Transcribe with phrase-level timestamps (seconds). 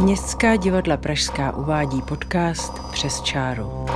[0.00, 3.86] Městská divadla Pražská uvádí podcast Přes čáru.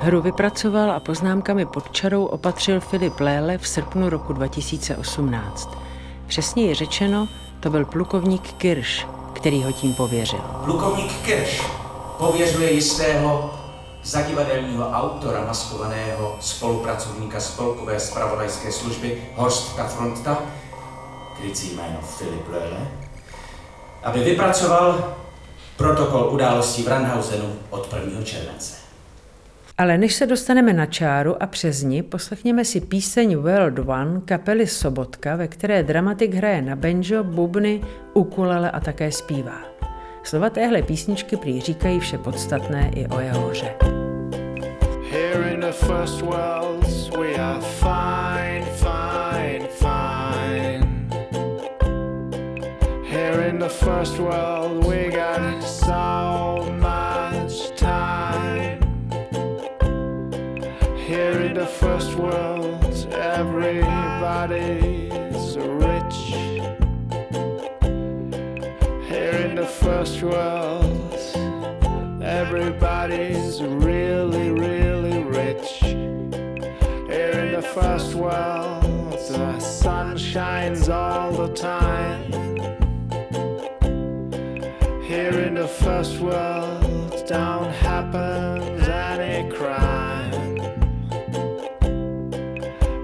[0.00, 5.78] Hru vypracoval a poznámkami pod čarou opatřil Filip Léle v srpnu roku 2018.
[6.26, 7.28] Přesněji řečeno,
[7.60, 10.40] to byl plukovník Kirš, který ho tím pověřil.
[10.64, 11.62] Plukovník Kirš
[12.18, 13.54] pověřuje jistého
[14.04, 20.38] zadivadelního autora maskovaného spolupracovníka spolkové spravodajské služby Horstka Fronta,
[21.36, 22.88] krycí jméno Filip Löhle,
[24.02, 25.14] aby vypracoval
[25.76, 28.22] protokol událostí v Randhausenu od 1.
[28.22, 28.82] července.
[29.78, 34.66] Ale než se dostaneme na čáru a přes ní, poslechněme si píseň World One kapely
[34.66, 37.80] Sobotka, ve které dramatik hraje na banjo, bubny,
[38.14, 39.58] ukulele a také zpívá.
[40.22, 43.74] Slova téhle písničky prý říkají vše podstatné i o jeho hře.
[45.10, 48.01] Here in the first worlds we are fine,
[53.82, 58.80] first world we got so much time.
[60.96, 63.58] Here in the first world everybody's
[65.56, 66.16] rich.
[69.10, 71.24] Here in the first world
[72.22, 75.80] everybody's really, really rich.
[75.80, 82.51] Here in the first world the sun shines all the time.
[85.52, 90.56] In the first world don't happen any crime.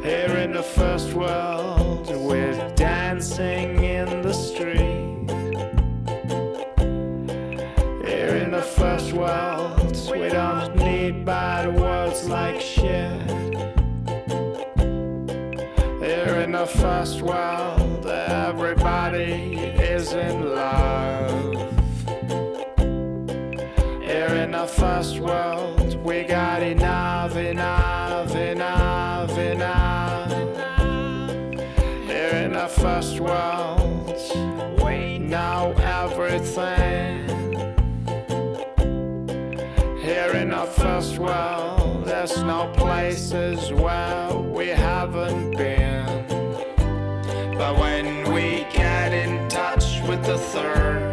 [0.02, 5.28] Here in the first world we're dancing in the street.
[8.08, 13.20] Here in the first world we don't need bad words like shit.
[16.00, 19.57] Here in the first world everybody
[24.08, 30.32] Here in the first world, we got enough, enough, enough, enough.
[32.06, 34.16] Here in the first world,
[34.82, 37.28] we know everything.
[39.98, 46.24] Here in the first world, there's no places where we haven't been.
[47.58, 51.07] But when we get in touch with the third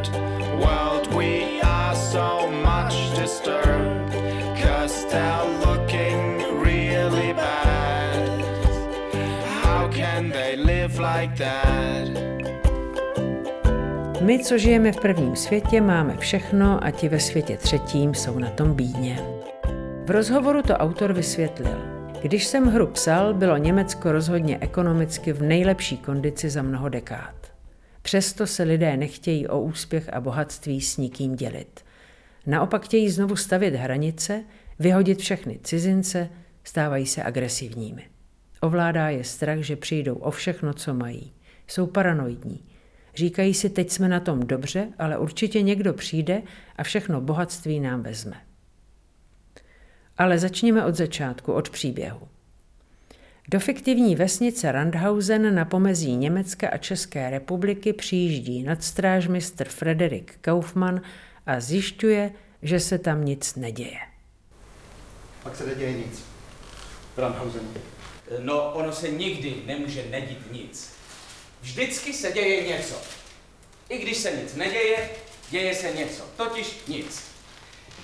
[14.21, 18.49] My, co žijeme v prvním světě, máme všechno a ti ve světě třetím jsou na
[18.49, 19.19] tom bídně.
[20.05, 21.81] V rozhovoru to autor vysvětlil.
[22.21, 27.35] Když jsem hru psal, bylo Německo rozhodně ekonomicky v nejlepší kondici za mnoho dekád.
[28.01, 31.81] Přesto se lidé nechtějí o úspěch a bohatství s nikým dělit.
[32.45, 34.43] Naopak chtějí znovu stavět hranice,
[34.79, 36.29] vyhodit všechny cizince,
[36.63, 38.14] stávají se agresivními.
[38.65, 41.33] Ovládá je strach, že přijdou o všechno, co mají.
[41.67, 42.63] Jsou paranoidní.
[43.15, 46.41] Říkají si, teď jsme na tom dobře, ale určitě někdo přijde
[46.75, 48.41] a všechno bohatství nám vezme.
[50.17, 52.27] Ale začněme od začátku, od příběhu.
[53.49, 61.01] Do fiktivní vesnice Randhausen na pomezí Německa a České republiky přijíždí nadstrážmistr Frederik Kaufmann
[61.45, 63.99] a zjišťuje, že se tam nic neděje.
[65.43, 66.25] Pak se neděje nic.
[67.15, 67.94] V Randhausenu.
[68.39, 70.93] No, ono se nikdy nemůže nedít nic.
[71.61, 72.95] Vždycky se děje něco.
[73.89, 75.09] I když se nic neděje,
[75.49, 76.23] děje se něco.
[76.37, 77.23] Totiž nic.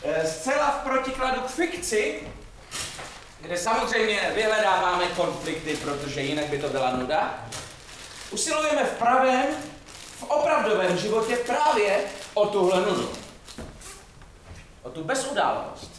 [0.04, 2.20] E, Zcela v protikladu k fikci,
[3.42, 7.50] kde samozřejmě vyhledáváme konflikty, protože jinak by to byla nuda,
[8.32, 9.48] usilujeme v pravém,
[10.20, 12.00] v opravdovém životě právě
[12.34, 13.12] o tuhle nudu.
[14.84, 15.91] O tu bezudálost.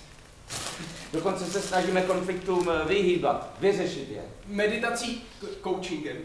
[1.13, 4.23] Dokonce se snažíme konfliktům vyhýbat, vyřešit je.
[4.47, 5.25] Meditací,
[5.63, 6.17] coachingem.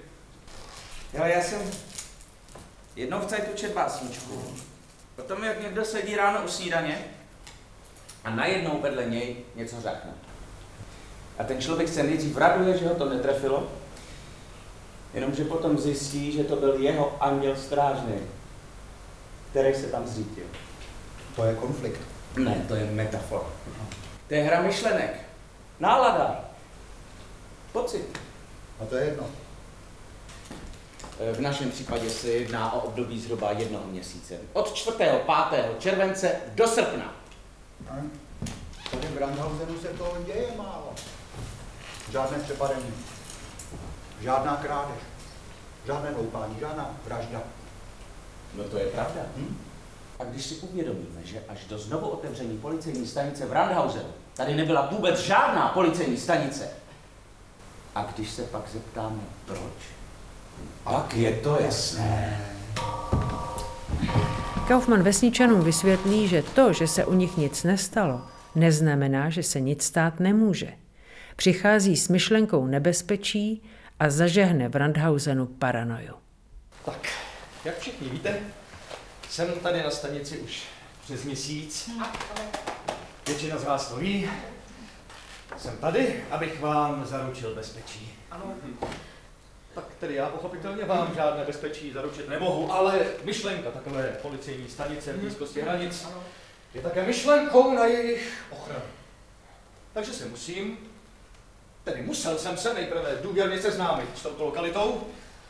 [1.13, 1.61] Jo, já jsem
[2.95, 4.43] jednou v cajtu čet básničku.
[5.19, 7.05] O tom, jak někdo sedí ráno u snídaně
[8.23, 10.13] a najednou vedle něj něco řekne.
[11.39, 13.71] A ten člověk se nejdřív raduje, že ho to netrefilo,
[15.13, 18.15] jenomže potom zjistí, že to byl jeho anděl strážný,
[19.51, 20.43] který se tam zřítil.
[21.35, 22.01] To je konflikt.
[22.37, 23.45] Ne, to je metafora.
[24.27, 25.19] To je hra myšlenek.
[25.79, 26.45] Nálada.
[27.71, 28.19] Pocit.
[28.81, 29.23] A to je jedno.
[31.33, 34.37] V našem případě se jedná o období zhruba jednoho měsíce.
[34.53, 34.97] Od 4.
[35.49, 35.79] 5.
[35.79, 37.13] července do srpna.
[37.91, 38.19] Hm?
[38.91, 40.93] Tady v Randhausenu se toho děje málo.
[42.11, 42.93] Žádné přepadení.
[44.21, 44.97] Žádná krádež.
[45.85, 47.41] Žádné loupání, žádná vražda.
[48.53, 49.21] No to je pravda.
[49.37, 49.66] Hm?
[50.19, 54.89] A když si uvědomíme, že až do znovu otevření policejní stanice v Randhausenu tady nebyla
[54.91, 56.69] vůbec žádná policejní stanice,
[57.95, 59.73] a když se pak zeptáme proč,
[60.83, 62.45] pak je to jasné.
[64.67, 68.21] Kaufmann vesničanům vysvětlí, že to, že se u nich nic nestalo,
[68.55, 70.73] neznamená, že se nic stát nemůže.
[71.35, 73.63] Přichází s myšlenkou nebezpečí
[73.99, 76.13] a zažehne v Randhausenu paranoju.
[76.85, 77.07] Tak,
[77.65, 78.39] jak všichni víte,
[79.29, 80.63] jsem tady na stanici už
[81.03, 81.89] přes měsíc.
[83.27, 84.29] Většina z vás to ví.
[85.57, 88.13] Jsem tady, abych vám zaručil bezpečí.
[88.31, 88.55] Ano.
[89.75, 95.19] Tak tedy já pochopitelně vám žádné bezpečí zaručit nemohu, ale myšlenka takové policejní stanice v
[95.19, 96.07] blízkosti hranic
[96.73, 98.85] je také myšlenkou na jejich ochranu.
[99.93, 100.77] Takže se musím,
[101.83, 105.07] tedy musel jsem se nejprve důvěrně seznámit s touto lokalitou,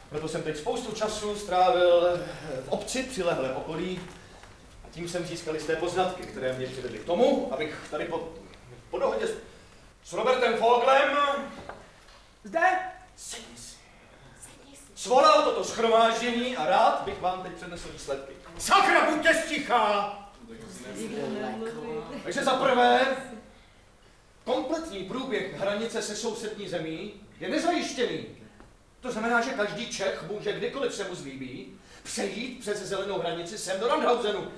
[0.09, 2.19] proto jsem teď spoustu času strávil
[2.65, 4.01] v obci přilehlé okolí
[4.85, 8.29] a tím jsem získal jisté poznatky, které mě přivedly k tomu, abych tady po,
[8.89, 9.33] po dohodě s,
[10.03, 11.17] s Robertem Foglem
[12.43, 12.69] Zde?
[13.15, 13.75] sedni si,
[14.95, 18.33] svolal toto schromáždění a rád bych vám teď přednesl výsledky.
[18.57, 20.13] Sakra, buďte stichá!
[22.23, 23.17] Takže za prvé,
[24.43, 28.25] kompletní průběh hranice se sousední zemí je nezajištěný.
[29.01, 33.79] To znamená, že každý Čech může kdykoliv se mu zlíbí přejít přes zelenou hranici sem
[33.79, 34.51] do Randhausenu.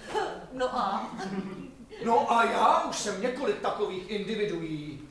[0.53, 1.11] No a?
[2.05, 5.01] No a já už jsem několik takových individuí,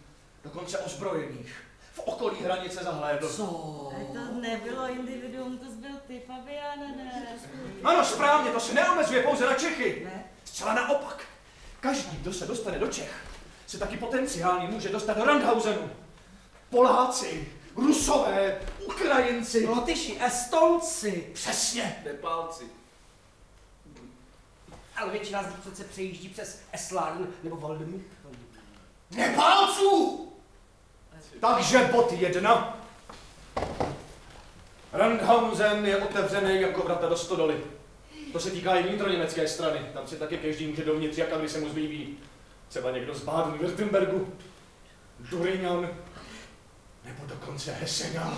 [0.44, 1.56] dokonce ozbrojených,
[1.92, 3.28] v okolí hranice zahlédl.
[3.28, 3.44] Co?
[4.12, 7.26] To nebylo individuum, to byl ty, Fabiana, ne?
[7.84, 10.02] Ano, správně, to se neomezuje pouze na Čechy.
[10.04, 10.24] Ne?
[10.44, 11.24] Zcela naopak.
[11.80, 13.26] Každý, kdo se dostane do Čech,
[13.66, 15.90] se taky potenciálně může dostat do Randhausenu.
[16.70, 19.66] Poláci, Rusové, Ukrajinci.
[19.66, 21.30] Lotyši, Estonci.
[21.34, 22.02] Přesně.
[22.04, 22.64] Nepálci.
[24.96, 28.02] Ale většina z nich přece přejíždí přes Eslán nebo Voldemort.
[29.10, 30.24] Nepálců!
[31.40, 32.78] Takže bod jedna.
[34.92, 37.60] Randhausen je otevřený jako vrata do stodoly.
[38.32, 39.80] To se týká i vnitroněmecké strany.
[39.94, 42.18] Tam si taky každý může dovnitř, jak a kdy se mu zlíbí.
[42.68, 44.26] Třeba někdo z Baden-Württembergu,
[45.18, 45.88] Durinian,
[47.08, 48.30] nebo dokonce Hesena.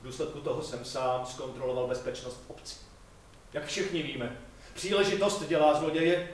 [0.00, 2.76] V důsledku toho jsem sám zkontroloval bezpečnost v obci.
[3.52, 4.36] Jak všichni víme,
[4.74, 6.28] příležitost dělá zloděje.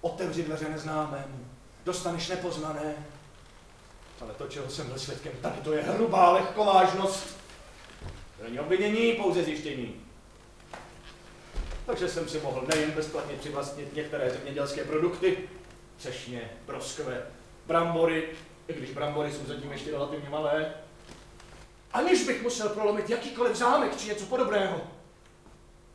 [0.00, 1.46] Otevři dveře neznámému,
[1.84, 2.94] dostaneš nepoznané.
[4.20, 7.36] Ale to, čeho jsem byl svědkem tady, to je hrubá lehkovážnost.
[8.38, 9.94] To není obvinění, pouze zjištění.
[11.86, 15.38] Takže jsem si mohl nejen bezplatně přivlastnit některé zemědělské produkty,
[15.96, 17.26] třešně, broskve,
[17.66, 18.28] brambory,
[18.68, 20.74] i když brambory jsou zatím ještě relativně malé,
[21.92, 24.80] aniž bych musel prolomit jakýkoliv zámek či něco podobného.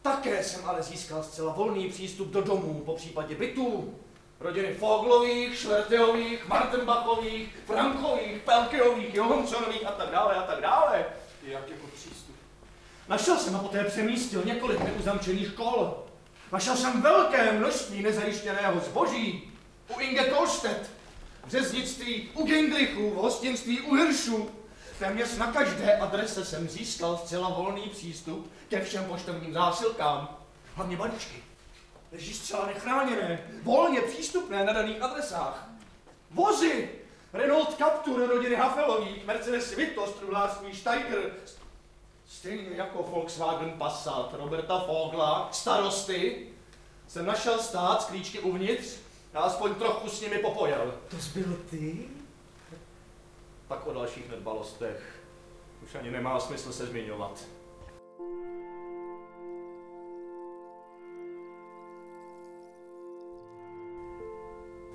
[0.02, 3.96] Také jsem ale získal zcela volný přístup do domů, po případě bytů,
[4.40, 11.06] rodiny Foglových, Šlerteových, Martenbachových, Frankových, Pelkeových, Johanssonových a tak dále a tak dále.
[11.44, 12.36] Jak jako přístup?
[13.08, 16.04] Našel jsem a poté přemístil několik neuzamčených kol.
[16.52, 19.52] Našel jsem velké množství nezajištěného zboží.
[19.96, 20.92] U Inge Kolstedt,
[21.48, 24.50] řeznictví u Ginglichů, v hostinství u Hiršů.
[25.00, 30.38] Téměř na každé adrese jsem získal zcela volný přístup ke všem poštovním zásilkám.
[30.76, 31.44] Hlavně balíčky.
[32.12, 35.69] Leží zcela nechráněné, volně přístupné na daných adresách.
[36.31, 36.90] Vozy!
[37.33, 41.31] Renault Captur rodiny Hafelových, Mercedes Vito, struhlářství Steiger,
[42.28, 46.47] Stejně jako Volkswagen Passat Roberta Fogla, starosty,
[47.07, 49.03] jsem našel stát z klíčky uvnitř
[49.33, 50.94] a aspoň trochu s nimi popojel.
[51.09, 51.97] To jsi byl ty?
[53.68, 55.23] Tak o dalších nedbalostech
[55.83, 57.44] už ani nemá smysl se zmiňovat.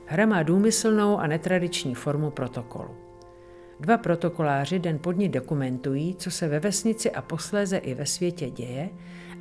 [0.06, 3.07] Hra má důmyslnou a netradiční formu protokolu.
[3.80, 8.50] Dva protokoláři den pod ní dokumentují, co se ve vesnici a posléze i ve světě
[8.50, 8.88] děje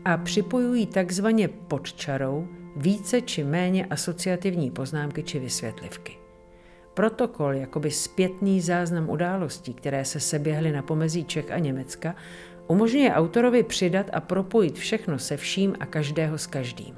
[0.06, 6.18] a připojují takzvaně pod čarou více či méně asociativní poznámky či vysvětlivky.
[6.94, 12.16] Protokol, jakoby zpětný záznam událostí, které se seběhly na pomezí Čech a Německa,
[12.68, 16.96] umožňuje autorovi přidat a propojit všechno se vším a každého s každým.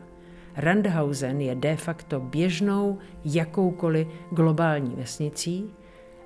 [0.55, 5.73] Randhausen je de facto běžnou jakoukoliv globální vesnicí,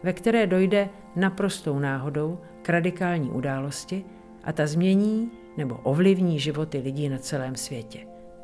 [0.04, 4.06] ve které dojde naprostou náhodou k radikální události
[4.44, 8.00] a ta změní nebo ovlivní životy lidí na celém světě.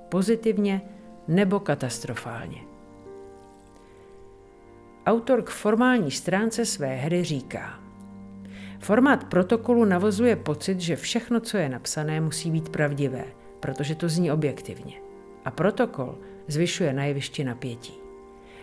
[0.09, 0.81] Pozitivně
[1.27, 2.61] nebo katastrofálně.
[5.05, 7.79] Autor k formální stránce své hry říká,
[8.79, 13.25] Formát protokolu navozuje pocit, že všechno, co je napsané, musí být pravdivé.
[13.59, 14.93] protože to zní objektivně.
[15.45, 18.08] A protokol zvyšuje na jevišti napětí.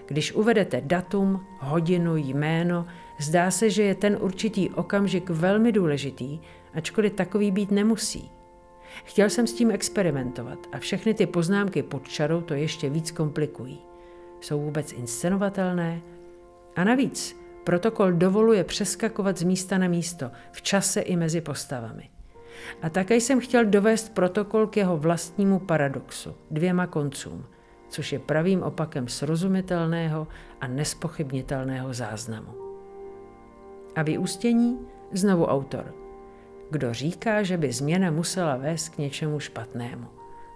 [0.06, 2.86] Když uvedete datum, hodinu, jméno,
[3.18, 6.40] zdá se, že je ten určitý okamžik velmi důležitý,
[6.75, 8.30] ačkoliv takový být nemusí.
[9.04, 13.78] Chtěl jsem s tím experimentovat a všechny ty poznámky pod čarou to ještě víc komplikují.
[14.40, 16.00] Jsou vůbec inscenovatelné?
[16.76, 22.10] A navíc protokol dovoluje přeskakovat z místa na místo, v čase i mezi postavami.
[22.82, 27.46] A také jsem chtěl dovést protokol k jeho vlastnímu paradoxu, dvěma koncům,
[27.88, 30.26] což je pravým opakem srozumitelného
[30.61, 32.55] a nespochybnitelného záznamu.
[33.95, 34.78] A vyústění
[35.12, 35.95] znovu autor.
[36.71, 40.07] Kdo říká, že by změna musela vést k něčemu špatnému?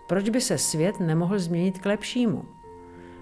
[0.09, 2.45] Proč by se svět nemohl změnit k lepšímu?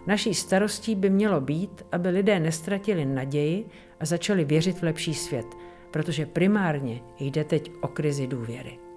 [0.07, 3.67] Naší starostí by mělo být, aby lidé nestratili naději
[4.01, 5.47] a začali věřit v lepší svět,
[5.91, 8.88] protože primárně jde teď o krizi důvěry.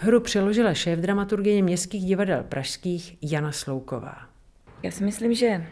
[0.00, 4.16] Hru přeložila šéf dramaturgie městských divadel pražských Jana Slouková.
[4.82, 5.66] Já si myslím, že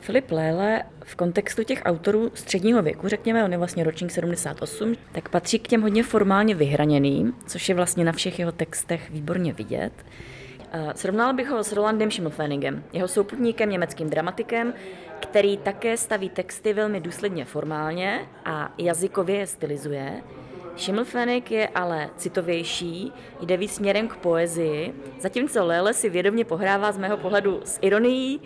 [0.00, 5.28] Filip Léle v kontextu těch autorů středního věku, řekněme, on je vlastně ročník 78, tak
[5.28, 9.92] patří k těm hodně formálně vyhraněným, což je vlastně na všech jeho textech výborně vidět.
[10.94, 14.74] Srovnal bych ho s Rolandem Schimmelfenigem, jeho souputníkem, německým dramatikem,
[15.20, 20.22] který také staví texty velmi důsledně formálně a jazykově je stylizuje.
[20.76, 26.98] Schimmelfennig je ale citovější, jde víc směrem k poezii, zatímco Lele si vědomě pohrává z
[26.98, 28.40] mého pohledu s ironií,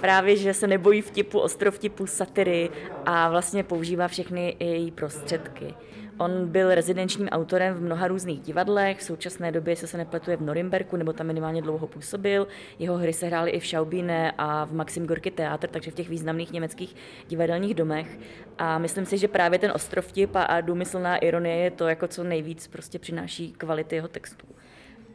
[0.00, 2.70] právě, že se nebojí vtipu, ostrovtipu, satiry
[3.06, 5.74] a vlastně používá všechny její prostředky.
[6.18, 10.40] On byl rezidenčním autorem v mnoha různých divadlech, v současné době se se nepletuje v
[10.40, 12.46] Norimberku, nebo tam minimálně dlouho působil.
[12.78, 16.08] Jeho hry se hrály i v Schaubine a v Maxim Gorky teátr, takže v těch
[16.08, 16.96] významných německých
[17.28, 18.18] divadelních domech.
[18.58, 22.66] A myslím si, že právě ten ostrovtip a důmyslná ironie je to, jako co nejvíc
[22.66, 24.46] prostě přináší kvality jeho textů.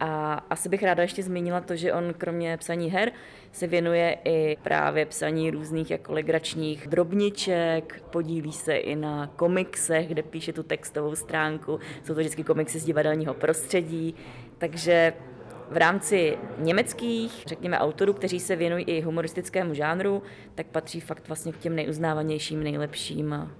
[0.03, 3.11] A asi bych ráda ještě zmínila to, že on kromě psaní her
[3.51, 10.23] se věnuje i právě psaní různých jako legračních drobniček, podílí se i na komiksech, kde
[10.23, 11.79] píše tu textovou stránku.
[12.03, 14.15] Jsou to vždycky komiksy z divadelního prostředí,
[14.57, 15.13] takže
[15.69, 20.23] v rámci německých, řekněme, autorů, kteří se věnují i humoristickému žánru,
[20.55, 23.51] tak patří fakt vlastně k těm nejuznávanějším, nejlepším a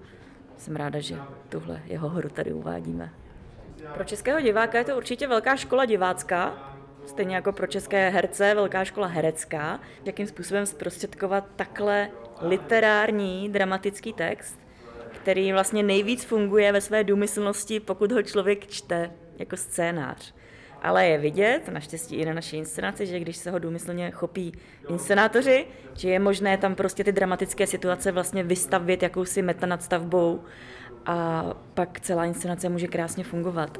[0.57, 1.15] jsem ráda, že
[1.49, 3.20] tuhle jeho hru tady uvádíme.
[3.93, 6.73] Pro českého diváka je to určitě velká škola divácká,
[7.05, 9.79] stejně jako pro české herce velká škola herecká.
[10.05, 12.09] Jakým způsobem zprostředkovat takhle
[12.41, 14.59] literární, dramatický text,
[15.11, 20.33] který vlastně nejvíc funguje ve své důmyslnosti, pokud ho člověk čte jako scénář.
[20.81, 24.51] Ale je vidět, naštěstí i na naší inscenaci, že když se ho důmyslně chopí
[24.89, 30.43] inscenátoři, že je možné tam prostě ty dramatické situace vlastně vystavit jakousi metanadstavbou
[31.05, 33.77] a pak celá inscenace může krásně fungovat.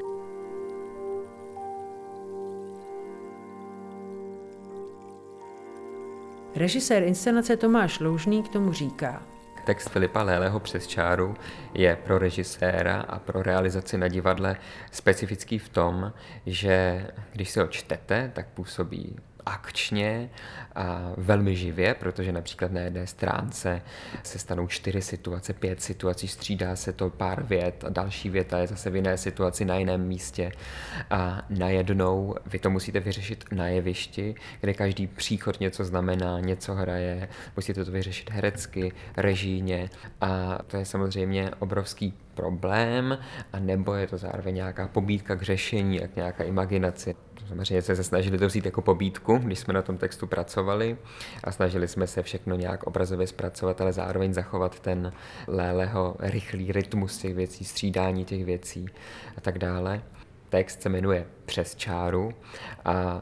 [6.56, 9.22] Režisér inscenace Tomáš Loužný k tomu říká.
[9.66, 11.36] Text Filipa Léleho přes čáru
[11.74, 14.56] je pro režiséra a pro realizaci na divadle
[14.92, 16.14] specifický v tom,
[16.46, 19.16] že když si ho čtete, tak působí
[19.52, 20.30] akčně
[20.76, 23.82] a velmi živě, protože například na jedné stránce
[24.24, 28.68] se stanou čtyři situace, pět situací, střídá se to pár vět a další věta je
[28.68, 30.52] zase v jiné situaci na jiném místě.
[31.10, 37.30] A najednou vy to musíte vyřešit na jevišti, kde každý příchod něco znamená, něco hraje,
[37.56, 39.90] musíte to vyřešit herecky, režíně
[40.22, 43.18] a to je samozřejmě obrovský problém,
[43.54, 47.14] a nebo je to zároveň nějaká pobídka k řešení, jak nějaká imaginace.
[47.48, 50.98] Samozřejmě jsme se snažili to vzít jako pobídku, když jsme na tom textu pracovali
[51.44, 55.14] a snažili jsme se všechno nějak obrazově zpracovat, ale zároveň zachovat ten
[55.48, 58.86] Léleho rychlý rytmus těch věcí, střídání těch věcí
[59.38, 60.02] a tak dále.
[60.50, 62.32] Text se jmenuje Přes čáru
[62.86, 63.22] a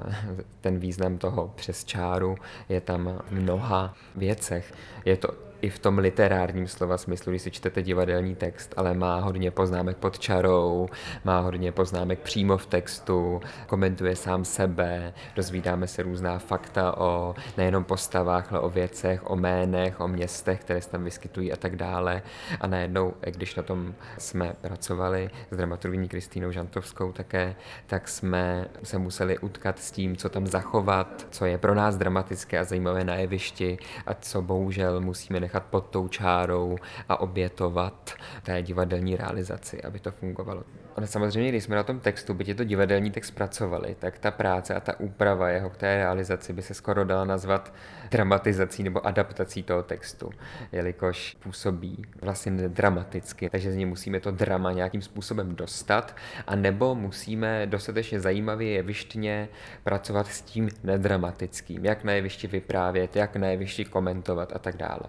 [0.62, 2.36] ten význam toho přes čáru
[2.70, 4.74] je tam v mnoha věcech.
[5.06, 9.20] Je to i v tom literárním slova smyslu, když si čtete divadelní text, ale má
[9.20, 10.90] hodně poznámek pod čarou,
[11.24, 17.84] má hodně poznámek přímo v textu, komentuje sám sebe, dozvídáme se různá fakta o nejenom
[17.84, 22.22] postavách, ale o věcech, o jménech, o městech, které se tam vyskytují a tak dále.
[22.62, 27.56] A najednou, když na tom jsme pracovali s dramaturgní Kristýnou Žantovskou také,
[27.88, 32.60] tak jsme se museli utkat s tím, co tam zachovat, co je pro nás dramatické
[32.60, 36.78] a zajímavé na jevišti a co bohužel musíme nechat pod tou čárou
[37.10, 38.14] a obětovat
[38.44, 40.64] té divadelní realizaci, aby to fungovalo.
[41.00, 44.32] Ono samozřejmě, když jsme na tom textu, byť je to divadelní text pracovali, tak ta
[44.32, 47.74] práce a ta úprava jeho k té realizaci by se skoro dala nazvat
[48.12, 50.30] dramatizací nebo adaptací toho textu,
[50.72, 56.16] jelikož působí vlastně nedramaticky, takže z něj musíme to drama nějakým způsobem dostat,
[56.48, 59.50] a nebo musíme dostatečně zajímavě jevištně
[59.84, 65.04] pracovat s tím nedramatickým, jak na jevišti vyprávět, jak na jevišti komentovat a tak dále.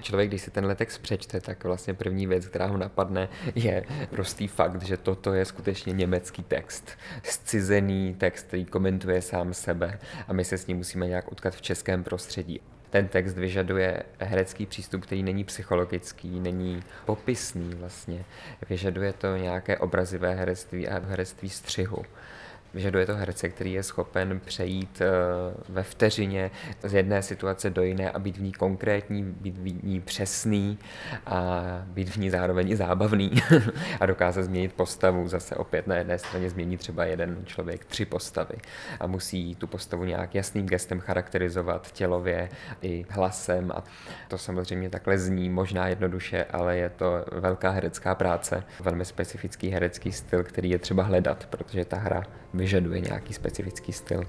[0.00, 4.48] Člověk, když si tenhle text přečte, tak vlastně první věc, která ho napadne, je prostý
[4.48, 6.90] fakt, že toto je skutečně německý text.
[7.22, 11.62] Scizený text, který komentuje sám sebe a my se s ním musíme nějak utkat v
[11.62, 12.60] českém prostředí.
[12.90, 18.24] Ten text vyžaduje herecký přístup, který není psychologický, není popisný vlastně.
[18.70, 22.04] Vyžaduje to nějaké obrazivé herectví a herectví střihu.
[22.76, 25.06] Vyžaduje to herce, který je schopen přejít eh,
[25.68, 26.50] ve vteřině
[26.82, 30.78] z jedné situace do jiné a být v ní konkrétní, být v ní přesný
[31.26, 33.32] a být v ní zároveň i zábavný
[34.00, 35.28] a dokázat změnit postavu.
[35.28, 38.54] Zase opět na jedné straně změní třeba jeden člověk tři postavy
[39.00, 42.48] a musí tu postavu nějak jasným gestem charakterizovat tělově
[42.82, 43.84] i hlasem a
[44.28, 50.12] to samozřejmě takhle zní možná jednoduše, ale je to velká herecká práce, velmi specifický herecký
[50.12, 52.22] styl, který je třeba hledat, protože ta hra
[52.54, 52.65] vyžaduje
[53.00, 54.24] nějaký specifický styl.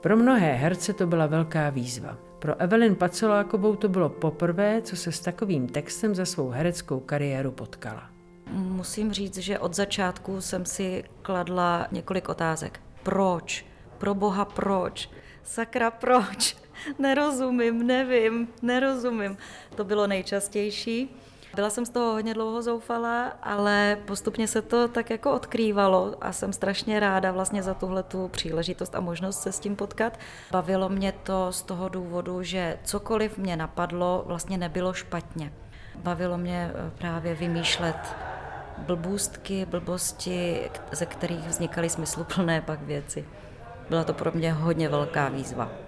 [0.00, 2.16] Pro mnohé herce to byla velká výzva.
[2.38, 7.50] Pro Evelyn Pacolákovou to bylo poprvé, co se s takovým textem za svou hereckou kariéru
[7.50, 8.10] potkala.
[8.52, 12.80] Musím říct, že od začátku jsem si kladla několik otázek.
[13.02, 13.66] Proč?
[13.98, 15.10] Pro boha proč?
[15.42, 16.56] Sakra proč?
[16.98, 19.36] Nerozumím, nevím, nerozumím.
[19.74, 21.16] To bylo nejčastější.
[21.54, 26.32] Byla jsem z toho hodně dlouho zoufala, ale postupně se to tak jako odkrývalo a
[26.32, 30.18] jsem strašně ráda vlastně za tuhle tu příležitost a možnost se s tím potkat.
[30.50, 35.52] Bavilo mě to z toho důvodu, že cokoliv mě napadlo, vlastně nebylo špatně.
[35.94, 37.96] Bavilo mě eh, právě vymýšlet
[38.78, 43.24] blbůstky, blbosti, ze kterých vznikaly smysluplné pak věci.
[43.90, 45.87] Byla to pro mě hodně velká výzva.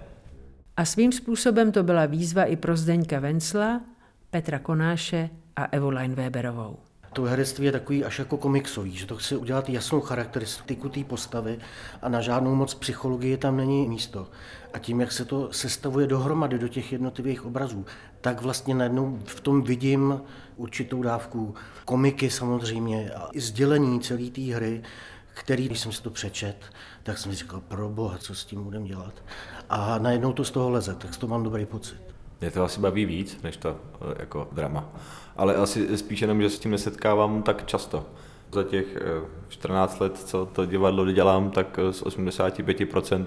[0.81, 3.81] A svým způsobem to byla výzva i pro Zdeňka Vencla,
[4.29, 6.77] Petra Konáše a Evoline Weberovou.
[7.13, 11.59] To herectví je takový až jako komiksový, že to chce udělat jasnou charakteristiku té postavy
[12.01, 14.27] a na žádnou moc psychologie tam není místo.
[14.73, 17.85] A tím, jak se to sestavuje dohromady do těch jednotlivých obrazů,
[18.21, 20.21] tak vlastně najednou v tom vidím
[20.55, 24.81] určitou dávku komiky samozřejmě a i sdělení celé té hry,
[25.33, 26.55] který, když jsem si to přečet,
[27.03, 29.13] tak jsem si říkal, pro boha, co s tím budeme dělat.
[29.69, 32.01] A najednou to z toho leze, tak to mám dobrý pocit.
[32.41, 34.89] Mě to asi baví víc, než to eh, jako drama.
[35.37, 38.05] Ale asi spíš jenom, že s tím nesetkávám tak často.
[38.51, 38.97] Za těch
[39.47, 43.25] 14 eh, let, co to divadlo dělám, tak eh, z 85%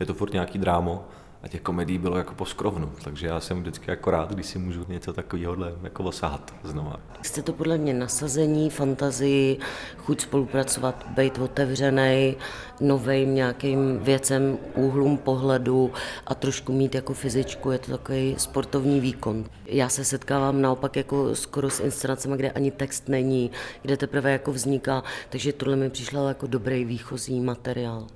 [0.00, 1.08] je to furt nějaký drámo
[1.42, 4.58] a těch komedií bylo jako po skrovnu, takže já jsem vždycky jako rád, když si
[4.58, 6.96] můžu něco takového jako osahat znova.
[7.22, 9.58] Jste to podle mě nasazení, fantazii,
[9.96, 12.36] chuť spolupracovat, být otevřený
[12.80, 15.92] novým nějakým věcem, úhlům pohledu
[16.26, 19.44] a trošku mít jako fyzičku, je to takový sportovní výkon.
[19.66, 23.50] Já se setkávám naopak jako skoro s inscenacemi, kde ani text není,
[23.82, 28.06] kde teprve jako vzniká, takže tohle mi přišlo jako dobrý výchozí materiál.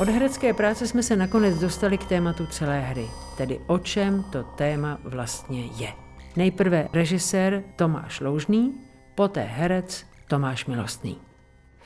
[0.00, 4.42] Od herecké práce jsme se nakonec dostali k tématu celé hry, tedy o čem to
[4.42, 5.88] téma vlastně je.
[6.36, 8.74] Nejprve režisér Tomáš Loužný,
[9.14, 11.18] poté herec Tomáš Milostný.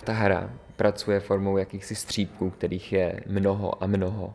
[0.05, 4.35] Ta hra pracuje formou jakýchsi střípků, kterých je mnoho a mnoho.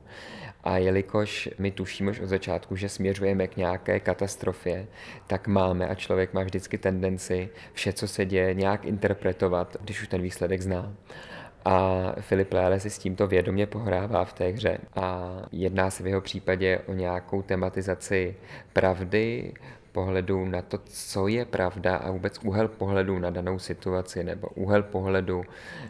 [0.64, 4.88] A jelikož my tušíme už od začátku, že směřujeme k nějaké katastrofě,
[5.28, 10.08] tak máme a člověk má vždycky tendenci vše, co se děje, nějak interpretovat, když už
[10.08, 10.94] ten výsledek zná.
[11.66, 14.78] A Filip Léle si s tímto vědomě pohrává v té hře.
[14.96, 18.36] A jedná se v jeho případě o nějakou tematizaci
[18.74, 19.54] pravdy,
[19.92, 24.84] pohledu na to, co je pravda a vůbec úhel pohledu na danou situaci nebo úhel
[24.84, 25.44] pohledu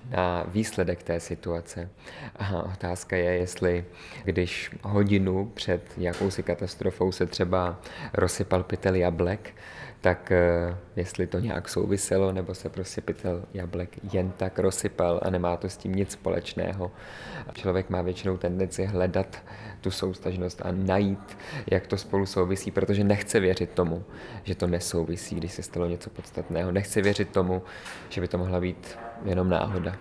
[0.09, 1.89] na výsledek té situace.
[2.35, 3.85] A otázka je, jestli
[4.23, 7.79] když hodinu před jakousi katastrofou se třeba
[8.13, 9.53] rozsypal pytel jablek,
[10.01, 15.29] tak eh, jestli to nějak souviselo, nebo se prostě pytel jablek jen tak rozsypal a
[15.29, 16.91] nemá to s tím nic společného.
[17.53, 19.43] Člověk má většinou tendenci hledat
[19.81, 21.37] tu soustažnost a najít,
[21.71, 24.03] jak to spolu souvisí, protože nechce věřit tomu,
[24.43, 26.71] že to nesouvisí, když se stalo něco podstatného.
[26.71, 27.61] Nechce věřit tomu,
[28.09, 29.95] že by to mohla být jenom náhoda.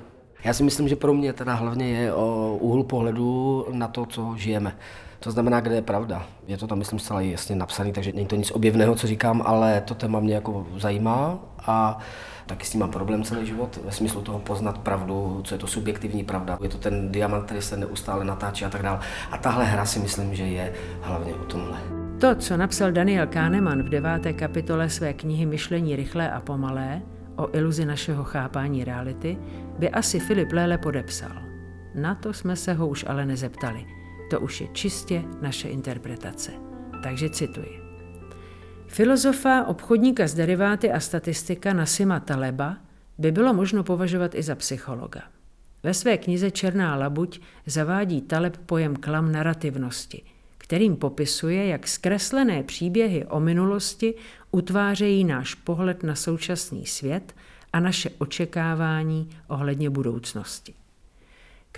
[0.44, 4.34] Já si myslím, že pro mě teda hlavně je o úhlu pohledu na to, co
[4.36, 4.76] žijeme.
[5.20, 6.26] To znamená, kde je pravda.
[6.46, 9.80] Je to tam, myslím, zcela jasně napsané, takže není to nic objevného, co říkám, ale
[9.80, 11.98] to téma mě jako zajímá a
[12.46, 15.66] taky s tím mám problém celý život, ve smyslu toho poznat pravdu, co je to
[15.66, 16.58] subjektivní pravda.
[16.62, 19.00] Je to ten diamant, který se neustále natáčí a tak dále.
[19.30, 21.78] A tahle hra si myslím, že je hlavně o tomhle.
[22.20, 27.02] To, co napsal Daniel Kahneman v deváté kapitole své knihy Myšlení rychlé a pomalé
[27.36, 29.38] o iluzi našeho chápání reality,
[29.78, 31.32] by asi Filip Léle podepsal.
[31.94, 33.97] Na to jsme se ho už ale nezeptali.
[34.30, 36.52] To už je čistě naše interpretace.
[37.02, 37.80] Takže cituji.
[38.86, 42.76] Filozofa, obchodníka s deriváty a statistika Nasima Taleba
[43.18, 45.22] by bylo možno považovat i za psychologa.
[45.82, 50.22] Ve své knize Černá labuť zavádí Taleb pojem klam narrativnosti,
[50.58, 54.14] kterým popisuje, jak zkreslené příběhy o minulosti
[54.50, 57.34] utvářejí náš pohled na současný svět
[57.72, 60.74] a naše očekávání ohledně budoucnosti.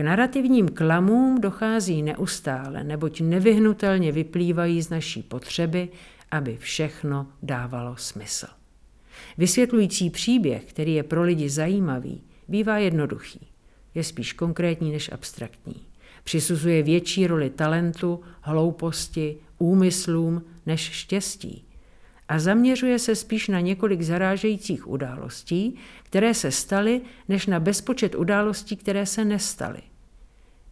[0.00, 5.88] K narrativním klamům dochází neustále, neboť nevyhnutelně vyplývají z naší potřeby,
[6.30, 8.46] aby všechno dávalo smysl.
[9.38, 13.48] Vysvětlující příběh, který je pro lidi zajímavý, bývá jednoduchý.
[13.94, 15.76] Je spíš konkrétní než abstraktní.
[16.24, 21.64] Přisuzuje větší roli talentu, hlouposti, úmyslům než štěstí.
[22.28, 28.76] A zaměřuje se spíš na několik zarážejících událostí, které se staly, než na bezpočet událostí,
[28.76, 29.80] které se nestaly.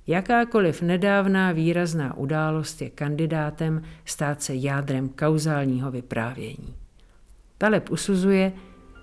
[0.08, 6.74] Jakákoliv nedávná výrazná událost je kandidátem stát se jádrem kauzálního vyprávění.
[7.58, 8.52] Taleb usuzuje,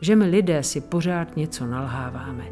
[0.02, 2.44] že my lidé si pořád něco nalháváme,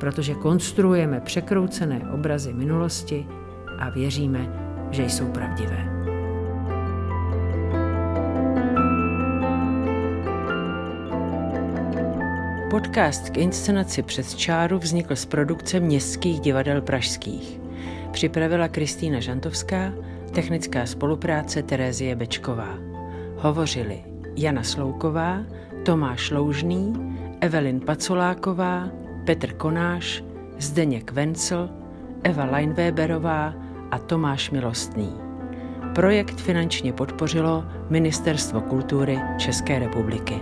[0.00, 3.26] protože konstruujeme překroucené obrazy minulosti
[3.78, 4.52] a věříme,
[4.90, 5.92] že jsou pravdivé.
[12.70, 17.65] Podcast k inscenaci přes čáru vznikl z produkce městských divadel pražských.
[18.16, 19.92] Připravila Kristýna Žantovská,
[20.34, 22.78] technická spolupráce Terézie Bečková.
[23.36, 24.04] Hovořili
[24.36, 25.40] Jana Slouková,
[25.82, 26.92] Tomáš Loužný,
[27.40, 28.88] Evelyn Pacoláková,
[29.26, 30.24] Petr Konáš,
[30.58, 31.70] Zdeněk Vencel,
[32.22, 33.54] Eva Leinweberová
[33.90, 35.12] a Tomáš Milostný.
[35.94, 40.34] Projekt finančně podpořilo Ministerstvo kultury České republiky.